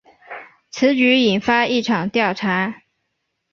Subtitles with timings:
[0.71, 2.81] 此举引发了一场调查。